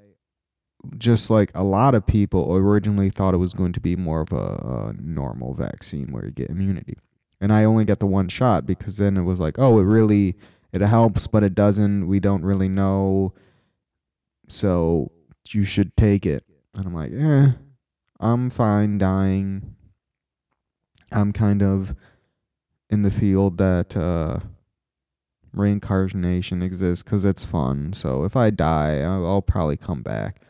just 0.98 1.30
like 1.30 1.52
a 1.56 1.64
lot 1.64 1.96
of 1.96 2.06
people 2.06 2.54
originally 2.56 3.10
thought 3.10 3.34
it 3.34 3.38
was 3.38 3.54
going 3.54 3.74
to 3.74 3.80
be 3.80 3.96
more 3.96 4.22
of 4.22 4.32
a, 4.32 4.36
a 4.36 4.96
normal 5.00 5.54
vaccine 5.54 6.12
where 6.12 6.26
you 6.26 6.32
get 6.32 6.50
immunity. 6.50 6.98
And 7.40 7.54
I 7.54 7.64
only 7.66 7.86
got 7.86 8.00
the 8.00 8.08
one 8.08 8.30
shot 8.30 8.66
because 8.66 8.98
then 8.98 9.18
it 9.18 9.24
was 9.24 9.40
like, 9.40 9.60
oh, 9.60 9.80
it 9.80 9.84
really 9.84 10.36
it 10.72 10.82
helps, 10.82 11.28
but 11.28 11.44
it 11.44 11.56
doesn't. 11.56 12.08
We 12.08 12.20
don't 12.20 12.44
really 12.44 12.70
know. 12.70 13.34
So 14.48 15.12
you 15.50 15.64
should 15.64 15.96
take 15.96 16.26
it. 16.26 16.44
And 16.76 16.86
I'm 16.86 16.94
like, 16.94 17.12
eh, 17.14 17.54
I'm 18.20 18.50
fine 18.50 18.98
dying. 18.98 19.76
I'm 21.12 21.32
kind 21.32 21.64
of 21.64 21.96
in 22.90 23.02
the 23.02 23.12
field 23.12 23.58
that 23.58 23.96
uh, 23.96 24.40
reincarnation 25.54 26.62
exists 26.62 27.04
because 27.04 27.26
it's 27.26 27.46
fun. 27.46 27.94
So 27.94 28.24
if 28.24 28.36
I 28.36 28.50
die, 28.50 29.02
I'll, 29.02 29.26
I'll 29.26 29.42
probably 29.42 29.78
come 29.78 30.02
back. 30.02 30.42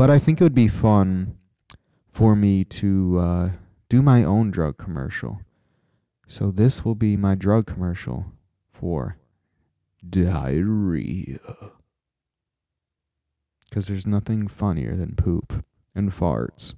But 0.00 0.08
I 0.08 0.18
think 0.18 0.40
it 0.40 0.44
would 0.44 0.54
be 0.54 0.66
fun 0.66 1.36
for 2.08 2.34
me 2.34 2.64
to 2.64 3.18
uh, 3.18 3.50
do 3.90 4.00
my 4.00 4.24
own 4.24 4.50
drug 4.50 4.78
commercial. 4.78 5.42
So 6.26 6.50
this 6.50 6.82
will 6.86 6.94
be 6.94 7.18
my 7.18 7.34
drug 7.34 7.66
commercial 7.66 8.24
for 8.70 9.18
diarrhea. 10.08 11.38
Because 13.68 13.88
there's 13.88 14.06
nothing 14.06 14.48
funnier 14.48 14.96
than 14.96 15.16
poop 15.16 15.62
and 15.94 16.10
farts. 16.10 16.72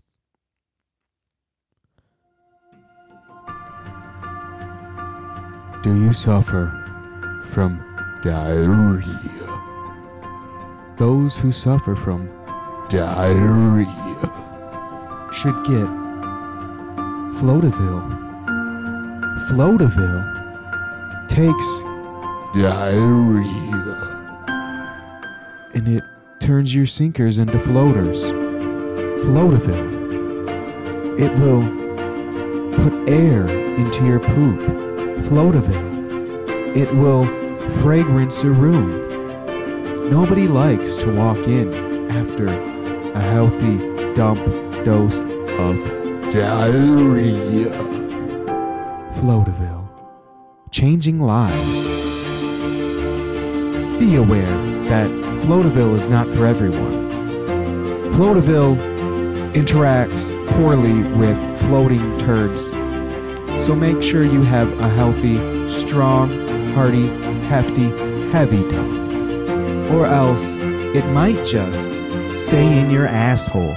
Do 5.85 5.95
you 5.95 6.13
suffer 6.13 6.73
from 7.53 7.79
diarrhea? 8.25 9.07
Those 10.97 11.39
who 11.39 11.53
suffer 11.53 11.95
from 11.95 12.42
diarrhea 12.93 13.87
should 15.33 15.57
get 15.65 15.89
Floataville. 17.41 18.05
Floataville 19.49 20.23
takes 21.27 21.67
diarrhea 22.53 23.81
and 25.73 25.89
it 25.89 26.05
turns 26.39 26.75
your 26.75 26.85
sinkers 26.85 27.39
into 27.39 27.59
floaters. 27.61 28.25
Floataville. 29.25 29.91
It 31.19 31.33
will 31.41 31.63
put 32.77 33.09
air 33.09 33.49
into 33.49 34.05
your 34.05 34.21
poop. 34.21 34.61
Floataville. 35.31 36.77
It 36.77 36.93
will 36.95 37.25
fragrance 37.81 38.43
a 38.43 38.51
room. 38.51 40.11
Nobody 40.11 40.47
likes 40.47 40.95
to 40.97 41.11
walk 41.11 41.49
in 41.49 41.73
after 42.11 42.72
a 43.15 43.21
healthy 43.21 43.79
dump 44.15 44.45
dose 44.85 45.23
of 45.59 45.77
diarrhea. 46.31 47.71
Floataville. 49.17 49.89
Changing 50.71 51.19
lives. 51.19 51.85
Be 53.99 54.17
aware 54.17 54.57
that 54.85 55.11
Floataville 55.43 55.95
is 55.97 56.07
not 56.07 56.27
for 56.33 56.47
everyone. 56.47 57.11
Floataville 58.13 58.77
interacts 59.53 60.35
poorly 60.53 61.03
with 61.19 61.39
floating 61.61 62.19
turds. 62.19 62.71
So 63.65 63.75
make 63.75 64.03
sure 64.03 64.25
you 64.25 64.43
have 64.43 64.73
a 64.81 64.89
healthy, 64.89 65.37
strong, 65.71 66.31
hearty, 66.73 67.09
hefty, 67.47 67.91
heavy 68.31 68.67
dump. 68.69 69.91
Or 69.93 70.07
else 70.07 70.57
it 70.57 71.05
might 71.13 71.45
just 71.45 72.02
stay 72.33 72.79
in 72.81 72.91
your 72.91 73.07
asshole. 73.07 73.75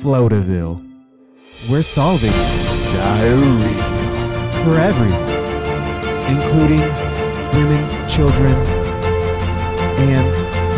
Floataville. 0.00 0.80
We're 1.70 1.82
solving 1.82 2.32
diarrhea 2.32 3.82
for 4.64 4.78
everyone, 4.78 5.28
including 6.26 6.80
women, 7.54 8.08
children, 8.08 8.52
and 10.10 10.26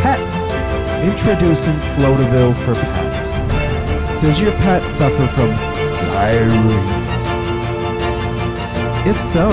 pets. 0.02 0.50
Introducing 1.04 1.74
Floataville 1.96 2.54
for 2.64 2.74
pets. 2.74 3.40
Does 4.20 4.40
your 4.40 4.52
pet 4.52 4.88
suffer 4.90 5.26
from 5.28 5.50
diarrhea? 6.12 7.04
If 9.06 9.18
so, 9.18 9.48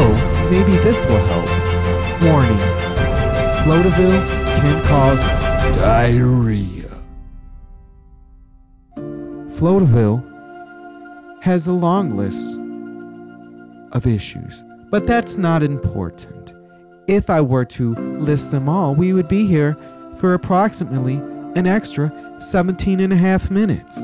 maybe 0.50 0.76
this 0.84 1.06
will 1.06 1.26
help. 1.28 1.50
Warning 2.24 2.58
Floataville 3.64 4.22
can 4.60 4.86
cause 4.86 5.22
diarrhea. 5.76 6.81
Floataville 9.62 10.24
has 11.44 11.68
a 11.68 11.72
long 11.72 12.18
list 12.18 12.52
of 13.92 14.08
issues, 14.08 14.64
but 14.90 15.06
that's 15.06 15.38
not 15.38 15.62
important. 15.62 16.56
If 17.06 17.30
I 17.30 17.42
were 17.42 17.66
to 17.66 17.94
list 17.94 18.50
them 18.50 18.68
all, 18.68 18.96
we 18.96 19.14
would 19.14 19.28
be 19.28 19.46
here 19.46 19.78
for 20.18 20.34
approximately 20.34 21.18
an 21.54 21.68
extra 21.68 22.12
17 22.40 23.00
and 23.02 23.14
a 23.14 23.16
half 23.16 23.52
minutes. 23.52 24.04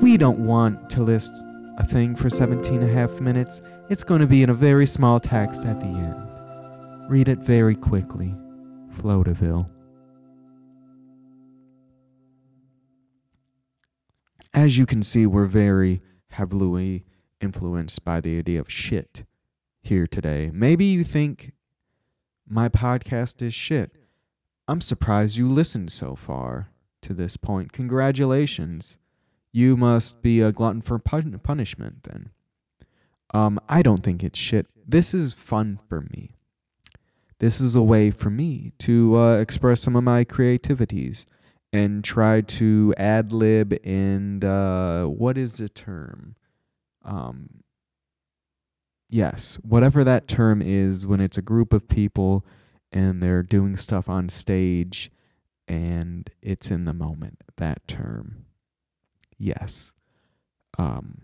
We 0.00 0.16
don't 0.16 0.38
want 0.38 0.88
to 0.88 1.02
list 1.02 1.44
a 1.76 1.84
thing 1.84 2.16
for 2.16 2.30
17 2.30 2.80
and 2.80 2.90
a 2.90 2.94
half 2.94 3.20
minutes. 3.20 3.60
It's 3.90 4.02
going 4.02 4.22
to 4.22 4.26
be 4.26 4.42
in 4.42 4.48
a 4.48 4.54
very 4.54 4.86
small 4.86 5.20
text 5.20 5.66
at 5.66 5.78
the 5.78 5.88
end. 5.88 7.10
Read 7.10 7.28
it 7.28 7.40
very 7.40 7.74
quickly. 7.74 8.34
Floataville. 8.96 9.68
As 14.56 14.78
you 14.78 14.86
can 14.86 15.02
see, 15.02 15.26
we're 15.26 15.44
very 15.44 16.00
heavily 16.28 17.04
influenced 17.42 18.02
by 18.06 18.22
the 18.22 18.38
idea 18.38 18.58
of 18.58 18.72
shit 18.72 19.26
here 19.82 20.06
today. 20.06 20.50
Maybe 20.50 20.86
you 20.86 21.04
think 21.04 21.52
my 22.48 22.70
podcast 22.70 23.42
is 23.42 23.52
shit. 23.52 23.92
I'm 24.66 24.80
surprised 24.80 25.36
you 25.36 25.46
listened 25.46 25.92
so 25.92 26.14
far 26.16 26.70
to 27.02 27.12
this 27.12 27.36
point. 27.36 27.72
Congratulations. 27.72 28.96
You 29.52 29.76
must 29.76 30.22
be 30.22 30.40
a 30.40 30.52
glutton 30.52 30.80
for 30.80 30.98
pun- 30.98 31.38
punishment 31.42 32.04
then. 32.04 32.30
Um, 33.34 33.60
I 33.68 33.82
don't 33.82 34.02
think 34.02 34.24
it's 34.24 34.38
shit. 34.38 34.68
This 34.88 35.12
is 35.12 35.34
fun 35.34 35.80
for 35.86 36.00
me. 36.00 36.30
This 37.40 37.60
is 37.60 37.76
a 37.76 37.82
way 37.82 38.10
for 38.10 38.30
me 38.30 38.72
to 38.78 39.18
uh, 39.18 39.36
express 39.36 39.82
some 39.82 39.96
of 39.96 40.04
my 40.04 40.24
creativities 40.24 41.26
and 41.72 42.04
try 42.04 42.40
to 42.40 42.94
ad 42.96 43.32
lib 43.32 43.78
and 43.84 44.44
uh, 44.44 45.04
what 45.04 45.36
is 45.36 45.58
the 45.58 45.68
term? 45.68 46.36
Um, 47.04 47.62
yes, 49.08 49.58
whatever 49.62 50.04
that 50.04 50.28
term 50.28 50.62
is 50.62 51.06
when 51.06 51.20
it's 51.20 51.38
a 51.38 51.42
group 51.42 51.72
of 51.72 51.88
people 51.88 52.44
and 52.92 53.22
they're 53.22 53.42
doing 53.42 53.76
stuff 53.76 54.08
on 54.08 54.28
stage 54.28 55.10
and 55.68 56.30
it's 56.42 56.70
in 56.70 56.84
the 56.84 56.94
moment. 56.94 57.42
That 57.56 57.86
term. 57.88 58.46
Yes. 59.38 59.92
Um, 60.78 61.22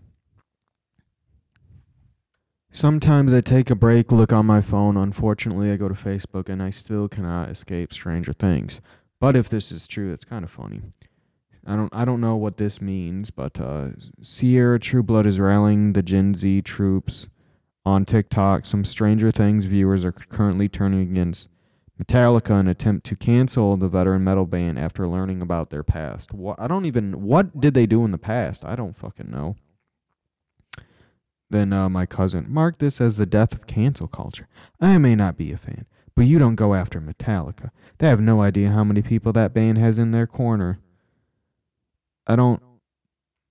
sometimes 2.71 3.33
I 3.33 3.41
take 3.41 3.69
a 3.69 3.75
break, 3.75 4.11
look 4.11 4.33
on 4.33 4.45
my 4.45 4.61
phone. 4.61 4.97
Unfortunately, 4.97 5.71
I 5.71 5.77
go 5.77 5.87
to 5.87 5.93
Facebook 5.93 6.49
and 6.49 6.61
I 6.61 6.69
still 6.69 7.07
cannot 7.07 7.49
escape 7.49 7.93
Stranger 7.93 8.33
Things. 8.33 8.81
But 9.23 9.37
if 9.37 9.47
this 9.47 9.71
is 9.71 9.87
true, 9.87 10.11
it's 10.11 10.25
kind 10.25 10.43
of 10.43 10.51
funny. 10.51 10.81
I 11.65 11.77
don't 11.77 11.95
I 11.95 12.03
don't 12.03 12.19
know 12.19 12.35
what 12.35 12.57
this 12.57 12.81
means, 12.81 13.31
but 13.31 13.57
uh, 13.57 13.91
Sierra 14.21 14.81
Trueblood 14.81 15.25
is 15.25 15.39
rallying 15.39 15.93
the 15.93 16.03
Gen 16.03 16.35
Z 16.35 16.63
troops 16.63 17.29
on 17.85 18.03
TikTok. 18.03 18.65
Some 18.65 18.83
Stranger 18.83 19.31
Things 19.31 19.63
viewers 19.63 20.03
are 20.03 20.11
currently 20.11 20.67
turning 20.67 21.03
against 21.03 21.47
Metallica 21.97 22.59
in 22.59 22.67
attempt 22.67 23.05
to 23.05 23.15
cancel 23.15 23.77
the 23.77 23.87
veteran 23.87 24.25
metal 24.25 24.45
band 24.45 24.77
after 24.77 25.07
learning 25.07 25.41
about 25.41 25.69
their 25.69 25.83
past. 25.83 26.33
What 26.33 26.59
I 26.59 26.67
don't 26.67 26.83
even 26.83 27.21
what 27.21 27.61
did 27.61 27.75
they 27.75 27.85
do 27.85 28.03
in 28.03 28.11
the 28.11 28.17
past? 28.17 28.65
I 28.65 28.75
don't 28.75 28.97
fucking 28.97 29.31
know. 29.31 29.55
Then 31.49 31.71
uh, 31.71 31.87
my 31.87 32.05
cousin 32.05 32.47
mark 32.49 32.79
this 32.79 32.99
as 32.99 33.15
the 33.15 33.25
death 33.25 33.53
of 33.53 33.67
cancel 33.67 34.09
culture. 34.09 34.49
I 34.81 34.97
may 34.97 35.15
not 35.15 35.37
be 35.37 35.53
a 35.53 35.57
fan, 35.57 35.85
but 36.15 36.25
you 36.25 36.37
don't 36.39 36.55
go 36.55 36.73
after 36.73 37.01
Metallica. 37.01 37.71
They 37.97 38.07
have 38.07 38.19
no 38.19 38.41
idea 38.41 38.69
how 38.69 38.83
many 38.83 39.01
people 39.01 39.33
that 39.33 39.53
band 39.53 39.77
has 39.77 39.97
in 39.97 40.11
their 40.11 40.27
corner. 40.27 40.79
I 42.27 42.35
don't 42.35 42.61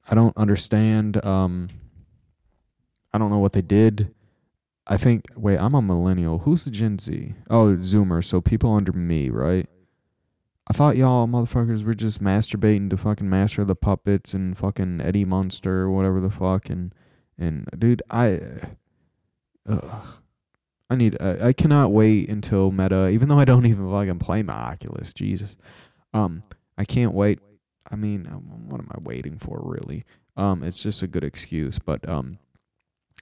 I 0.08 0.14
don't 0.14 0.36
understand 0.36 1.24
um 1.24 1.68
I 3.12 3.18
don't 3.18 3.30
know 3.30 3.38
what 3.38 3.52
they 3.52 3.62
did. 3.62 4.14
I 4.86 4.96
think 4.96 5.26
wait, 5.36 5.58
I'm 5.58 5.74
a 5.74 5.82
millennial. 5.82 6.40
Who's 6.40 6.64
the 6.64 6.70
Gen 6.70 6.98
Z? 6.98 7.34
Oh, 7.50 7.76
Zoomer, 7.76 8.24
so 8.24 8.40
people 8.40 8.72
under 8.74 8.92
me, 8.92 9.30
right? 9.30 9.68
I 10.68 10.72
thought 10.72 10.96
y'all 10.96 11.26
motherfuckers 11.26 11.84
were 11.84 11.94
just 11.94 12.22
masturbating 12.22 12.88
to 12.90 12.96
fucking 12.96 13.28
Master 13.28 13.62
of 13.62 13.68
the 13.68 13.74
Puppets 13.74 14.32
and 14.32 14.56
fucking 14.56 15.00
Eddie 15.00 15.24
Munson 15.24 15.68
or 15.68 15.90
whatever 15.90 16.20
the 16.20 16.30
fuck 16.30 16.70
and 16.70 16.94
and 17.36 17.68
dude, 17.76 18.02
I 18.10 18.40
ugh. 19.68 20.21
I 20.92 20.96
need 20.96 21.16
I, 21.20 21.48
I 21.48 21.52
cannot 21.52 21.92
wait 21.92 22.28
until 22.28 22.70
Meta 22.70 23.08
even 23.08 23.28
though 23.28 23.38
I 23.38 23.44
don't 23.44 23.66
even 23.66 23.90
fucking 23.90 24.18
play 24.18 24.42
my 24.42 24.54
Oculus, 24.54 25.12
Jesus. 25.12 25.56
Um 26.14 26.42
I 26.78 26.84
can't 26.84 27.12
wait 27.12 27.40
I 27.90 27.96
mean, 27.96 28.26
um, 28.30 28.68
what 28.68 28.80
am 28.80 28.88
I 28.90 28.98
waiting 29.00 29.38
for 29.38 29.60
really? 29.62 30.04
Um, 30.36 30.62
it's 30.62 30.82
just 30.82 31.02
a 31.02 31.06
good 31.06 31.24
excuse, 31.24 31.78
but 31.78 32.08
um, 32.08 32.38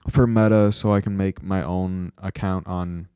for 0.09 0.25
Meta, 0.25 0.71
so 0.71 0.93
I 0.93 1.01
can 1.01 1.17
make 1.17 1.43
my 1.43 1.61
own 1.61 2.13
account 2.17 2.67
on 2.67 3.09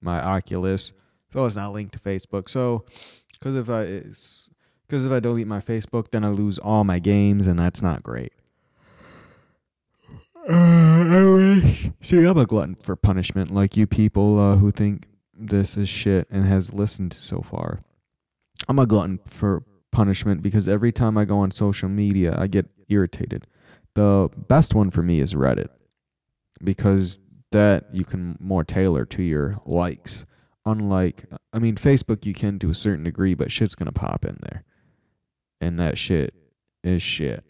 my 0.00 0.20
Oculus, 0.20 0.92
so 1.32 1.46
it's 1.46 1.56
not 1.56 1.72
linked 1.72 1.92
to 1.92 2.00
Facebook. 2.00 2.48
So, 2.48 2.84
because 3.32 3.54
if 3.54 3.70
I 3.70 4.02
because 4.86 5.04
if 5.04 5.12
I 5.12 5.20
delete 5.20 5.46
my 5.46 5.60
Facebook, 5.60 6.10
then 6.10 6.24
I 6.24 6.28
lose 6.28 6.58
all 6.58 6.82
my 6.82 6.98
games, 6.98 7.46
and 7.46 7.58
that's 7.58 7.80
not 7.80 8.02
great. 8.02 8.32
Uh. 10.48 11.60
See, 12.00 12.24
I'm 12.24 12.38
a 12.38 12.46
glutton 12.46 12.76
for 12.76 12.96
punishment, 12.96 13.50
like 13.50 13.76
you 13.76 13.86
people 13.86 14.38
uh, 14.38 14.56
who 14.56 14.70
think 14.70 15.06
this 15.34 15.76
is 15.76 15.88
shit 15.88 16.26
and 16.30 16.44
has 16.44 16.72
listened 16.72 17.12
so 17.12 17.42
far. 17.42 17.80
I'm 18.68 18.78
a 18.78 18.86
glutton 18.86 19.18
for 19.26 19.64
punishment 19.92 20.42
because 20.42 20.68
every 20.68 20.92
time 20.92 21.18
I 21.18 21.24
go 21.24 21.38
on 21.38 21.50
social 21.50 21.88
media, 21.88 22.34
I 22.38 22.46
get 22.46 22.66
irritated. 22.88 23.46
The 23.94 24.30
best 24.48 24.74
one 24.74 24.90
for 24.90 25.02
me 25.02 25.20
is 25.20 25.34
Reddit 25.34 25.68
because 26.62 27.18
that 27.52 27.86
you 27.92 28.04
can 28.04 28.36
more 28.40 28.64
tailor 28.64 29.04
to 29.06 29.22
your 29.22 29.60
likes. 29.66 30.24
Unlike, 30.64 31.24
I 31.52 31.58
mean, 31.58 31.76
Facebook 31.76 32.24
you 32.24 32.34
can 32.34 32.58
to 32.60 32.70
a 32.70 32.74
certain 32.74 33.04
degree, 33.04 33.34
but 33.34 33.50
shit's 33.50 33.74
gonna 33.74 33.92
pop 33.92 34.24
in 34.24 34.38
there, 34.42 34.64
and 35.60 35.78
that 35.80 35.98
shit 35.98 36.34
is 36.84 37.02
shit. 37.02 37.44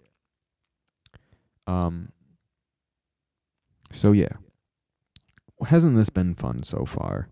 Um. 1.67 2.13
So 3.93 4.13
yeah, 4.13 4.35
hasn't 5.67 5.97
this 5.97 6.11
been 6.11 6.35
fun 6.35 6.63
so 6.63 6.85
far? 6.85 7.29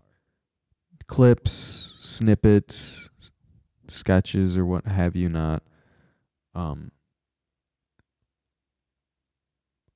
Clips, 1.07 1.95
snippets, 1.99 3.09
sketches 3.87 4.57
or 4.57 4.65
what 4.65 4.85
have 4.85 5.15
you 5.15 5.29
not. 5.29 5.63
Um, 6.53 6.91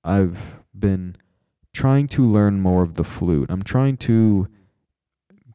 I've 0.03 0.37
been 0.77 1.15
trying 1.73 2.07
to 2.09 2.23
learn 2.23 2.59
more 2.59 2.83
of 2.83 2.95
the 2.95 3.03
flute. 3.03 3.49
I'm 3.49 3.63
trying 3.63 3.97
to 3.97 4.47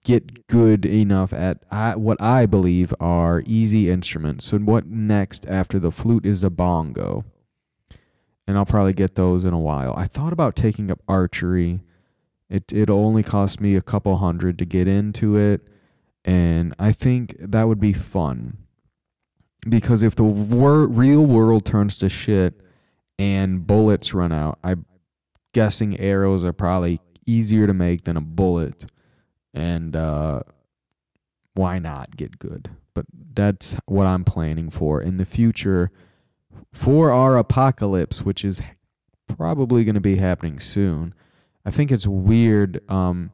get 0.04 0.46
good 0.46 0.86
enough 0.86 1.32
at 1.32 2.00
what 2.00 2.20
I 2.20 2.46
believe 2.46 2.94
are 2.98 3.42
easy 3.46 3.90
instruments. 3.90 4.46
So 4.46 4.58
what 4.58 4.86
next 4.86 5.46
after 5.46 5.78
the 5.78 5.92
flute 5.92 6.24
is 6.24 6.42
a 6.42 6.50
bongo. 6.50 7.24
And 8.48 8.56
I'll 8.56 8.66
probably 8.66 8.94
get 8.94 9.14
those 9.14 9.44
in 9.44 9.52
a 9.52 9.58
while. 9.60 9.94
I 9.96 10.06
thought 10.06 10.32
about 10.32 10.56
taking 10.56 10.90
up 10.90 11.00
archery. 11.06 11.84
It 12.50 12.72
it'll 12.72 13.04
only 13.04 13.22
cost 13.22 13.60
me 13.60 13.76
a 13.76 13.82
couple 13.82 14.16
hundred 14.16 14.58
to 14.58 14.64
get 14.64 14.88
into 14.88 15.36
it 15.36 15.68
and 16.28 16.74
I 16.78 16.92
think 16.92 17.36
that 17.38 17.68
would 17.68 17.80
be 17.80 17.94
fun 17.94 18.58
because 19.66 20.02
if 20.02 20.14
the 20.14 20.24
wor- 20.24 20.86
real 20.86 21.24
world 21.24 21.64
turns 21.64 21.96
to 21.98 22.10
shit 22.10 22.60
and 23.18 23.66
bullets 23.66 24.12
run 24.12 24.30
out, 24.30 24.58
I'm 24.62 24.84
guessing 25.54 25.98
arrows 25.98 26.44
are 26.44 26.52
probably 26.52 27.00
easier 27.24 27.66
to 27.66 27.72
make 27.72 28.04
than 28.04 28.18
a 28.18 28.20
bullet, 28.20 28.90
and 29.54 29.96
uh, 29.96 30.42
why 31.54 31.78
not 31.78 32.14
get 32.14 32.38
good? 32.38 32.70
But 32.92 33.06
that's 33.32 33.76
what 33.86 34.06
I'm 34.06 34.24
planning 34.24 34.68
for 34.68 35.00
in 35.00 35.16
the 35.16 35.24
future 35.24 35.90
for 36.78 37.10
our 37.10 37.36
apocalypse, 37.36 38.22
which 38.22 38.44
is 38.44 38.62
probably 39.26 39.82
going 39.82 39.96
to 39.96 40.00
be 40.00 40.14
happening 40.14 40.60
soon. 40.60 41.12
I 41.64 41.72
think 41.72 41.90
it's 41.90 42.06
weird. 42.06 42.80
Um, 42.88 43.32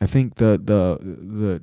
I 0.00 0.06
think 0.06 0.36
the 0.36 0.52
the 0.52 0.98
the 1.02 1.62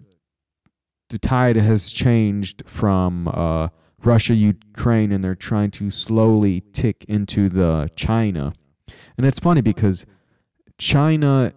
the 1.10 1.18
tide 1.18 1.56
has 1.56 1.92
changed 1.92 2.62
from 2.68 3.28
uh, 3.28 3.70
Russia, 4.04 4.36
Ukraine, 4.36 5.12
and 5.12 5.24
they're 5.24 5.34
trying 5.34 5.72
to 5.72 5.90
slowly 5.90 6.62
tick 6.74 7.06
into 7.10 7.50
the 7.50 7.90
China. 7.96 8.54
And 9.18 9.26
it's 9.26 9.40
funny 9.40 9.62
because 9.62 10.06
China, 10.78 11.54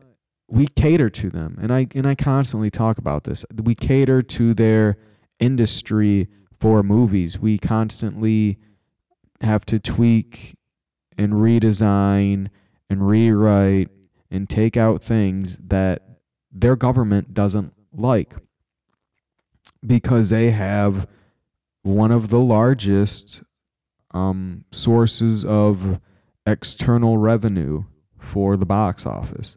we 0.48 0.66
cater 0.66 1.10
to 1.10 1.28
them, 1.28 1.58
and 1.60 1.70
I 1.70 1.88
and 1.94 2.06
I 2.06 2.14
constantly 2.14 2.70
talk 2.70 2.96
about 2.96 3.24
this. 3.24 3.44
We 3.62 3.74
cater 3.74 4.22
to 4.22 4.54
their 4.54 4.96
industry 5.38 6.28
for 6.58 6.82
movies. 6.82 7.38
We 7.38 7.58
constantly 7.58 8.58
have 9.42 9.64
to 9.66 9.78
tweak 9.78 10.56
and 11.18 11.34
redesign 11.34 12.48
and 12.88 13.06
rewrite 13.06 13.88
and 14.30 14.48
take 14.48 14.76
out 14.76 15.02
things 15.02 15.56
that 15.56 16.02
their 16.50 16.76
government 16.76 17.34
doesn't 17.34 17.72
like 17.92 18.34
because 19.84 20.30
they 20.30 20.50
have 20.50 21.06
one 21.82 22.10
of 22.10 22.28
the 22.28 22.40
largest 22.40 23.42
um, 24.12 24.64
sources 24.70 25.44
of 25.44 26.00
external 26.46 27.18
revenue 27.18 27.84
for 28.18 28.56
the 28.56 28.66
box 28.66 29.06
office. 29.06 29.56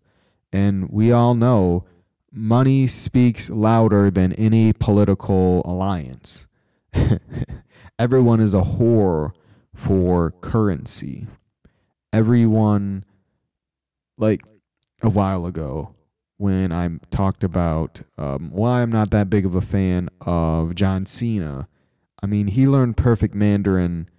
And 0.51 0.89
we 0.89 1.11
all 1.11 1.35
know 1.35 1.85
money 2.31 2.87
speaks 2.87 3.49
louder 3.49 4.09
than 4.09 4.33
any 4.33 4.73
political 4.73 5.61
alliance. 5.65 6.47
Everyone 7.99 8.39
is 8.39 8.53
a 8.53 8.61
whore 8.61 9.33
for 9.75 10.31
currency. 10.41 11.27
Everyone, 12.11 13.05
like 14.17 14.41
a 15.01 15.09
while 15.09 15.45
ago, 15.45 15.95
when 16.37 16.71
I 16.71 16.89
talked 17.11 17.43
about 17.43 18.01
um, 18.17 18.49
why 18.51 18.81
I'm 18.81 18.91
not 18.91 19.11
that 19.11 19.29
big 19.29 19.45
of 19.45 19.55
a 19.55 19.61
fan 19.61 20.09
of 20.21 20.75
John 20.75 21.05
Cena. 21.05 21.67
I 22.21 22.25
mean, 22.25 22.47
he 22.47 22.67
learned 22.67 22.97
perfect 22.97 23.35
Mandarin 23.35 24.09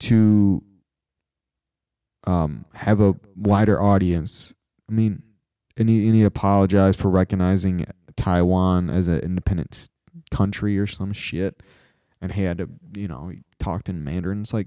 to 0.00 0.62
um, 2.26 2.64
have 2.74 3.00
a 3.00 3.16
wider 3.34 3.80
audience. 3.80 4.54
I 4.88 4.92
mean, 4.92 5.22
and 5.76 5.88
he, 5.88 6.06
and 6.06 6.14
he 6.14 6.22
apologized 6.22 6.98
for 6.98 7.10
recognizing 7.10 7.86
Taiwan 8.16 8.90
as 8.90 9.08
an 9.08 9.20
independent 9.20 9.88
country 10.30 10.78
or 10.78 10.86
some 10.86 11.12
shit. 11.12 11.62
And 12.26 12.34
he 12.34 12.42
had 12.42 12.58
to, 12.58 12.68
you 12.96 13.06
know, 13.06 13.28
he 13.28 13.42
talked 13.60 13.88
in 13.88 14.02
Mandarin. 14.02 14.40
It's 14.40 14.52
like, 14.52 14.66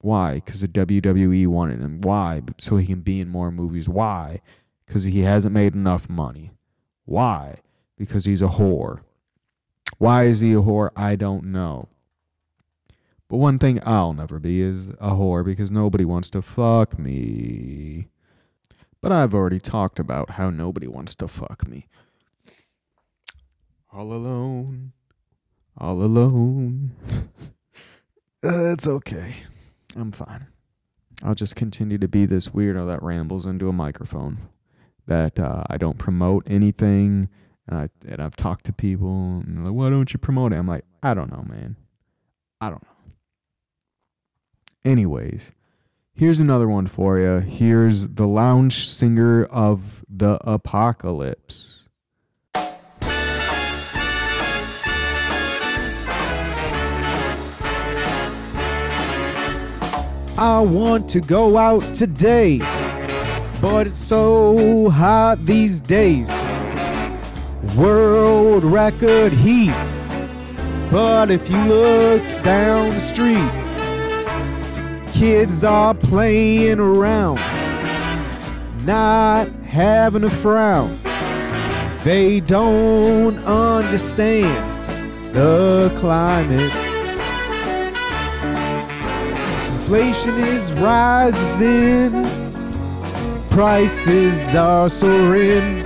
why? 0.00 0.36
Because 0.36 0.62
the 0.62 0.68
WWE 0.68 1.46
wanted 1.46 1.80
him. 1.80 2.00
Why? 2.00 2.40
So 2.56 2.78
he 2.78 2.86
can 2.86 3.02
be 3.02 3.20
in 3.20 3.28
more 3.28 3.50
movies. 3.50 3.86
Why? 3.86 4.40
Because 4.86 5.04
he 5.04 5.20
hasn't 5.20 5.52
made 5.52 5.74
enough 5.74 6.08
money. 6.08 6.52
Why? 7.04 7.56
Because 7.98 8.24
he's 8.24 8.40
a 8.40 8.48
whore. 8.48 9.00
Why 9.98 10.24
is 10.24 10.40
he 10.40 10.54
a 10.54 10.62
whore? 10.62 10.88
I 10.96 11.16
don't 11.16 11.44
know. 11.44 11.90
But 13.28 13.36
one 13.36 13.58
thing 13.58 13.78
I'll 13.84 14.14
never 14.14 14.38
be 14.38 14.62
is 14.62 14.88
a 14.98 15.10
whore 15.10 15.44
because 15.44 15.70
nobody 15.70 16.06
wants 16.06 16.30
to 16.30 16.40
fuck 16.40 16.98
me. 16.98 18.08
But 19.02 19.12
I've 19.12 19.34
already 19.34 19.60
talked 19.60 19.98
about 19.98 20.30
how 20.30 20.48
nobody 20.48 20.86
wants 20.86 21.14
to 21.16 21.28
fuck 21.28 21.68
me. 21.68 21.88
All 23.92 24.14
alone. 24.14 24.92
All 25.78 26.02
alone. 26.02 26.92
uh, 28.44 28.64
it's 28.72 28.86
okay. 28.86 29.34
I'm 29.94 30.12
fine. 30.12 30.46
I'll 31.22 31.34
just 31.34 31.56
continue 31.56 31.98
to 31.98 32.08
be 32.08 32.26
this 32.26 32.48
weirdo 32.48 32.86
that 32.86 33.02
rambles 33.02 33.46
into 33.46 33.68
a 33.68 33.72
microphone. 33.72 34.38
That 35.06 35.38
uh, 35.38 35.64
I 35.68 35.76
don't 35.76 35.98
promote 35.98 36.44
anything. 36.46 37.28
And, 37.68 37.78
I, 37.78 37.88
and 38.06 38.20
I've 38.20 38.36
talked 38.36 38.66
to 38.66 38.72
people 38.72 39.40
and 39.40 39.56
they're 39.56 39.64
like, 39.64 39.74
why 39.74 39.90
don't 39.90 40.12
you 40.12 40.18
promote 40.18 40.52
it? 40.52 40.56
I'm 40.56 40.68
like, 40.68 40.84
I 41.02 41.14
don't 41.14 41.32
know, 41.32 41.44
man. 41.48 41.76
I 42.60 42.70
don't 42.70 42.82
know. 42.82 43.12
Anyways, 44.84 45.52
here's 46.14 46.38
another 46.38 46.68
one 46.68 46.86
for 46.86 47.18
you. 47.18 47.40
Here's 47.40 48.06
the 48.08 48.26
lounge 48.26 48.88
singer 48.88 49.44
of 49.44 50.04
the 50.08 50.38
apocalypse. 50.48 51.85
I 60.38 60.60
want 60.60 61.08
to 61.10 61.20
go 61.20 61.56
out 61.56 61.82
today, 61.94 62.58
but 63.62 63.86
it's 63.86 63.98
so 63.98 64.90
hot 64.90 65.38
these 65.46 65.80
days. 65.80 66.28
World 67.74 68.62
record 68.62 69.32
heat. 69.32 69.74
But 70.90 71.30
if 71.30 71.48
you 71.48 71.56
look 71.64 72.22
down 72.42 72.90
the 72.90 73.00
street, 73.00 73.50
kids 75.14 75.64
are 75.64 75.94
playing 75.94 76.80
around, 76.80 77.40
not 78.84 79.48
having 79.64 80.24
a 80.24 80.30
frown. 80.30 80.94
They 82.04 82.40
don't 82.40 83.38
understand 83.38 84.54
the 85.34 85.90
climate. 85.98 86.95
Inflation 89.86 90.34
is 90.34 90.72
rising, 90.72 92.24
prices 93.50 94.52
are 94.56 94.88
soaring, 94.88 95.84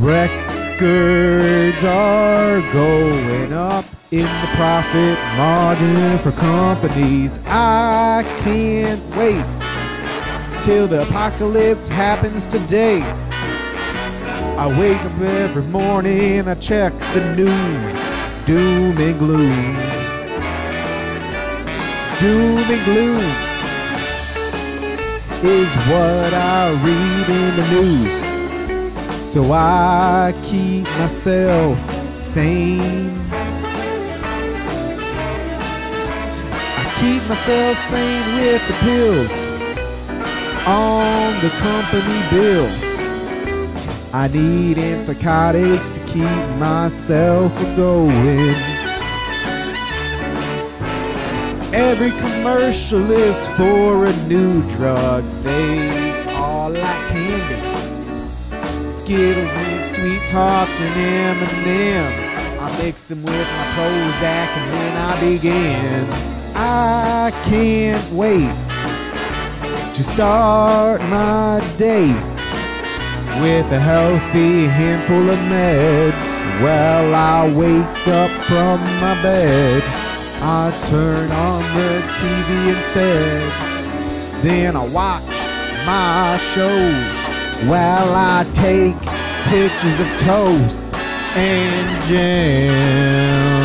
records 0.00 1.84
are 1.84 2.60
going 2.72 3.52
up 3.52 3.84
in 4.10 4.22
the 4.22 4.48
profit 4.56 5.16
margin 5.36 6.18
for 6.18 6.32
companies. 6.32 7.38
I 7.46 8.24
can't 8.40 9.06
wait 9.14 10.64
till 10.64 10.88
the 10.88 11.02
apocalypse 11.02 11.88
happens 11.88 12.48
today. 12.48 13.02
I 14.58 14.66
wake 14.80 14.98
up 14.98 15.20
every 15.20 15.62
morning, 15.66 16.48
I 16.48 16.54
check 16.54 16.92
the 17.14 17.36
news, 17.36 18.46
doom 18.46 18.98
and 18.98 19.16
gloom. 19.16 19.87
Doom 22.20 22.58
and 22.58 22.84
gloom 22.84 23.22
is 25.44 25.72
what 25.86 26.34
I 26.34 26.70
read 26.82 27.28
in 27.28 27.56
the 27.56 27.66
news. 27.70 28.14
So 29.24 29.52
I 29.52 30.34
keep 30.42 30.82
myself 30.98 31.78
sane. 32.18 33.16
I 36.76 36.84
keep 36.98 37.22
myself 37.28 37.78
sane 37.78 38.34
with 38.34 38.66
the 38.66 38.74
pills 38.82 39.32
on 40.66 41.40
the 41.40 41.50
company 41.60 42.20
bill. 42.30 42.68
I 44.12 44.26
need 44.26 44.76
antipsychotics 44.76 45.94
to 45.94 46.00
keep 46.06 46.58
myself 46.58 47.54
going. 47.76 48.77
Every 51.72 52.10
commercial 52.12 53.10
is 53.10 53.46
for 53.48 54.06
a 54.06 54.16
new 54.26 54.66
drug. 54.70 55.22
They 55.42 56.24
all 56.32 56.70
like 56.70 57.08
candy. 57.08 58.88
Skittles 58.88 59.50
and 59.50 59.94
sweet 59.94 60.30
tarts 60.30 60.80
and 60.80 61.42
M&Ms. 61.42 62.58
I 62.58 62.82
mix 62.82 63.08
them 63.08 63.22
with 63.22 63.34
my 63.34 63.64
Prozac 63.76 64.48
and 64.56 64.72
then 64.72 64.96
I 64.96 65.20
begin. 65.20 66.06
I 66.56 67.32
can't 67.44 68.12
wait 68.12 68.48
to 69.94 70.02
start 70.02 71.02
my 71.02 71.60
day 71.76 72.06
with 73.42 73.70
a 73.72 73.78
healthy 73.78 74.64
handful 74.64 75.28
of 75.28 75.38
meds. 75.40 76.62
Well, 76.62 77.14
I 77.14 77.50
wake 77.54 78.08
up 78.08 78.30
from 78.46 78.80
my 79.00 79.22
bed. 79.22 79.97
I 80.50 80.70
turn 80.88 81.30
on 81.30 81.60
the 81.76 82.00
TV 82.16 82.74
instead. 82.74 83.52
Then 84.42 84.76
I 84.76 84.86
watch 84.88 85.22
my 85.84 86.38
shows 86.54 87.68
while 87.68 88.14
I 88.14 88.46
take 88.54 88.96
pictures 89.50 90.00
of 90.00 90.08
toast 90.20 90.86
and 91.36 92.02
jam. 92.08 93.58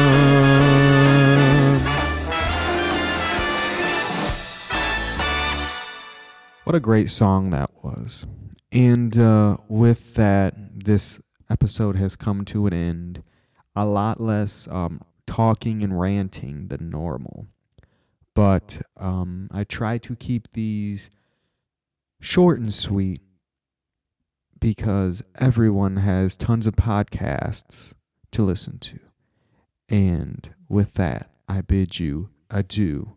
What 6.65 6.76
a 6.76 6.82
great 6.82 7.10
song 7.10 7.52
that 7.52 7.72
was. 7.82 8.26
And 8.74 9.17
uh, 9.17 9.56
with 9.69 10.15
that, 10.15 10.84
this 10.84 11.22
episode 11.50 11.96
has 11.96 12.17
come 12.17 12.43
to 12.43 12.67
an 12.67 12.74
end. 12.74 13.24
A 13.74 13.86
lot 13.86 14.19
less 14.19 14.67
um, 14.67 15.00
talking 15.28 15.84
and 15.84 16.00
ranting 16.00 16.68
than 16.68 16.90
normal. 16.90 17.48
But 18.36 18.82
um, 18.98 19.48
I 19.52 19.64
try 19.64 19.98
to 20.00 20.16
keep 20.16 20.52
these 20.54 21.10
short 22.20 22.60
and 22.60 22.74
sweet 22.74 23.22
because 24.60 25.24
everyone 25.36 25.98
has 25.98 26.36
tons 26.36 26.66
of 26.66 26.76
podcasts 26.76 27.94
to 28.32 28.44
listen 28.44 28.80
to. 28.80 29.00
And 29.90 30.50
with 30.70 30.94
that, 30.94 31.30
I 31.48 31.62
bid 31.62 32.00
you 32.00 32.30
adieu. 32.50 33.16